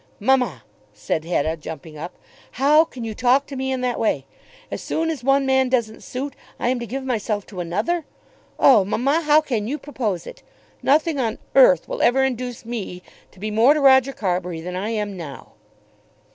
"Mamma," 0.19 0.63
said 0.95 1.25
Hetta 1.25 1.57
jumping 1.57 1.95
up, 1.95 2.15
"how 2.53 2.83
can 2.85 3.03
you 3.03 3.13
talk 3.13 3.45
to 3.45 3.55
me 3.55 3.71
in 3.71 3.81
that 3.81 3.99
way? 3.99 4.25
As 4.71 4.81
soon 4.81 5.11
as 5.11 5.23
one 5.23 5.45
man 5.45 5.69
doesn't 5.69 6.01
suit, 6.01 6.35
I 6.59 6.69
am 6.69 6.79
to 6.79 6.87
give 6.87 7.03
myself 7.03 7.45
to 7.45 7.59
another! 7.59 8.05
Oh, 8.57 8.83
mamma, 8.83 9.21
how 9.21 9.41
can 9.41 9.67
you 9.67 9.77
propose 9.77 10.25
it? 10.25 10.41
Nothing 10.81 11.19
on 11.19 11.37
earth 11.53 11.87
will 11.87 12.01
ever 12.01 12.23
induce 12.23 12.65
me 12.65 13.03
to 13.29 13.39
be 13.39 13.51
more 13.51 13.75
to 13.75 13.79
Roger 13.79 14.11
Carbury 14.11 14.59
than 14.59 14.75
I 14.75 14.89
am 14.89 15.15
now." 15.15 15.51